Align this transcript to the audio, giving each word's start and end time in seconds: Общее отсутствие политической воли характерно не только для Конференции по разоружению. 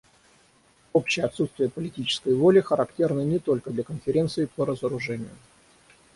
Общее 0.93 1.25
отсутствие 1.27 1.69
политической 1.69 2.33
воли 2.33 2.59
характерно 2.59 3.21
не 3.21 3.37
только 3.37 3.69
для 3.69 3.83
Конференции 3.83 4.45
по 4.45 4.65
разоружению. 4.65 5.37